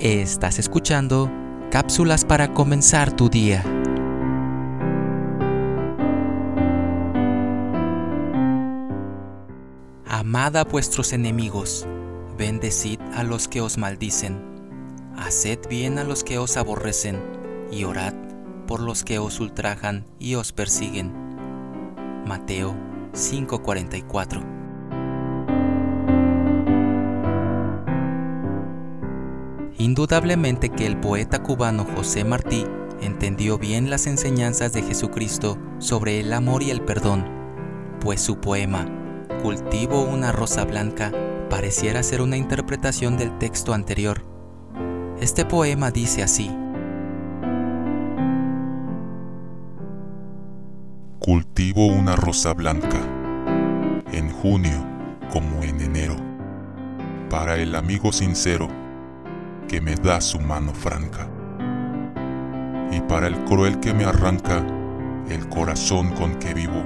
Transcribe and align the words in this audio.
Estás 0.00 0.60
escuchando 0.60 1.28
cápsulas 1.72 2.24
para 2.24 2.54
comenzar 2.54 3.10
tu 3.10 3.28
día. 3.28 3.64
Amad 10.06 10.54
a 10.54 10.62
vuestros 10.62 11.12
enemigos, 11.12 11.84
bendecid 12.38 13.00
a 13.16 13.24
los 13.24 13.48
que 13.48 13.60
os 13.60 13.76
maldicen, 13.76 14.40
haced 15.16 15.58
bien 15.68 15.98
a 15.98 16.04
los 16.04 16.22
que 16.22 16.38
os 16.38 16.56
aborrecen, 16.56 17.18
y 17.72 17.82
orad 17.82 18.14
por 18.68 18.78
los 18.78 19.02
que 19.02 19.18
os 19.18 19.40
ultrajan 19.40 20.06
y 20.20 20.36
os 20.36 20.52
persiguen. 20.52 21.12
Mateo 22.24 22.76
5:44 23.14 24.57
Indudablemente 29.88 30.68
que 30.68 30.86
el 30.86 30.98
poeta 30.98 31.42
cubano 31.42 31.86
José 31.96 32.22
Martí 32.22 32.66
entendió 33.00 33.56
bien 33.56 33.88
las 33.88 34.06
enseñanzas 34.06 34.74
de 34.74 34.82
Jesucristo 34.82 35.56
sobre 35.78 36.20
el 36.20 36.34
amor 36.34 36.62
y 36.62 36.70
el 36.70 36.82
perdón, 36.82 37.24
pues 37.98 38.20
su 38.20 38.38
poema, 38.38 38.86
Cultivo 39.42 40.02
una 40.02 40.30
rosa 40.30 40.66
blanca, 40.66 41.10
pareciera 41.48 42.02
ser 42.02 42.20
una 42.20 42.36
interpretación 42.36 43.16
del 43.16 43.38
texto 43.38 43.72
anterior. 43.72 44.22
Este 45.22 45.46
poema 45.46 45.90
dice 45.90 46.22
así. 46.22 46.50
Cultivo 51.18 51.86
una 51.86 52.14
rosa 52.14 52.52
blanca, 52.52 53.00
en 54.12 54.30
junio 54.32 54.86
como 55.32 55.62
en 55.62 55.80
enero, 55.80 56.16
para 57.30 57.56
el 57.56 57.74
amigo 57.74 58.12
sincero 58.12 58.68
que 59.68 59.82
me 59.82 59.94
da 59.96 60.20
su 60.20 60.40
mano 60.40 60.72
franca. 60.72 61.28
Y 62.90 63.00
para 63.02 63.26
el 63.26 63.36
cruel 63.44 63.78
que 63.80 63.92
me 63.92 64.04
arranca 64.04 64.64
el 65.28 65.46
corazón 65.50 66.10
con 66.14 66.36
que 66.38 66.54
vivo, 66.54 66.82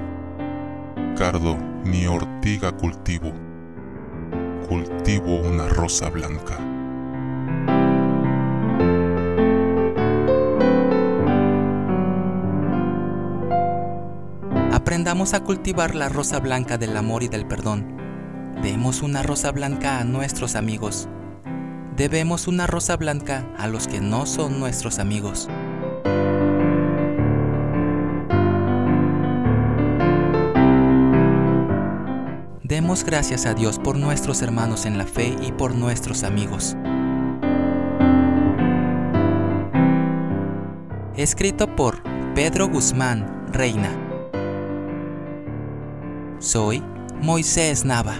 cardo 1.17 1.57
ni 1.85 2.05
ortiga 2.05 2.73
cultivo, 2.73 3.31
cultivo 4.67 5.37
una 5.37 5.67
rosa 5.69 6.09
blanca. 6.09 6.57
Aprendamos 14.73 15.33
a 15.33 15.39
cultivar 15.39 15.95
la 15.95 16.09
rosa 16.09 16.39
blanca 16.41 16.77
del 16.77 16.97
amor 16.97 17.23
y 17.23 17.29
del 17.29 17.47
perdón. 17.47 17.95
Demos 18.61 19.01
una 19.01 19.23
rosa 19.23 19.51
blanca 19.53 19.99
a 19.99 20.03
nuestros 20.03 20.55
amigos 20.55 21.07
debemos 21.95 22.47
una 22.47 22.67
rosa 22.67 22.97
blanca 22.97 23.45
a 23.57 23.67
los 23.67 23.87
que 23.87 24.01
no 24.01 24.25
son 24.25 24.59
nuestros 24.59 24.99
amigos. 24.99 25.47
Demos 32.63 33.03
gracias 33.03 33.45
a 33.45 33.53
Dios 33.53 33.77
por 33.77 33.97
nuestros 33.97 34.41
hermanos 34.41 34.85
en 34.85 34.97
la 34.97 35.05
fe 35.05 35.35
y 35.41 35.51
por 35.51 35.75
nuestros 35.75 36.23
amigos. 36.23 36.75
Escrito 41.15 41.75
por 41.75 42.01
Pedro 42.33 42.67
Guzmán, 42.67 43.45
Reina. 43.51 43.91
Soy 46.39 46.81
Moisés 47.21 47.85
Nava. 47.85 48.15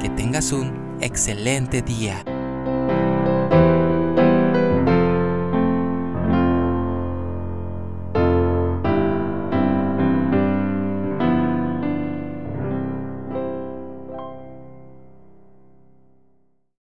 Que 0.00 0.10
tengas 0.10 0.52
un 0.52 0.98
excelente 1.00 1.80
día. 1.80 2.24